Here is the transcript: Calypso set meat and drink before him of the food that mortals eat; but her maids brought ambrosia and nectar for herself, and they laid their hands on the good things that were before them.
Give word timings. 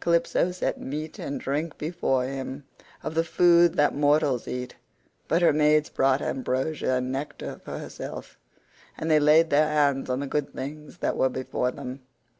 Calypso 0.00 0.50
set 0.50 0.80
meat 0.80 1.20
and 1.20 1.40
drink 1.40 1.78
before 1.78 2.24
him 2.24 2.64
of 3.04 3.14
the 3.14 3.22
food 3.22 3.74
that 3.74 3.94
mortals 3.94 4.48
eat; 4.48 4.74
but 5.28 5.40
her 5.40 5.52
maids 5.52 5.88
brought 5.88 6.20
ambrosia 6.20 6.94
and 6.94 7.12
nectar 7.12 7.60
for 7.64 7.78
herself, 7.78 8.36
and 8.98 9.08
they 9.08 9.20
laid 9.20 9.50
their 9.50 9.68
hands 9.68 10.10
on 10.10 10.18
the 10.18 10.26
good 10.26 10.52
things 10.52 10.98
that 10.98 11.16
were 11.16 11.28
before 11.28 11.70
them. 11.70 12.00